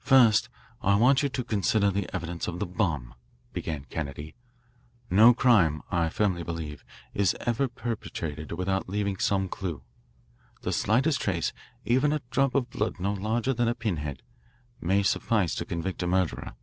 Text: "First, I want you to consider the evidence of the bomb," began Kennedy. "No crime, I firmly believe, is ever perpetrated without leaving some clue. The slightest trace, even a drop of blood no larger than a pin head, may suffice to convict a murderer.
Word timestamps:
"First, 0.00 0.48
I 0.82 0.96
want 0.96 1.22
you 1.22 1.28
to 1.28 1.44
consider 1.44 1.92
the 1.92 2.12
evidence 2.12 2.48
of 2.48 2.58
the 2.58 2.66
bomb," 2.66 3.14
began 3.52 3.84
Kennedy. 3.84 4.34
"No 5.08 5.32
crime, 5.32 5.82
I 5.88 6.08
firmly 6.08 6.42
believe, 6.42 6.84
is 7.14 7.36
ever 7.42 7.68
perpetrated 7.68 8.50
without 8.50 8.88
leaving 8.88 9.18
some 9.18 9.48
clue. 9.48 9.82
The 10.62 10.72
slightest 10.72 11.20
trace, 11.20 11.52
even 11.84 12.12
a 12.12 12.22
drop 12.32 12.56
of 12.56 12.70
blood 12.70 12.98
no 12.98 13.12
larger 13.12 13.54
than 13.54 13.68
a 13.68 13.74
pin 13.76 13.98
head, 13.98 14.24
may 14.80 15.04
suffice 15.04 15.54
to 15.54 15.64
convict 15.64 16.02
a 16.02 16.08
murderer. 16.08 16.54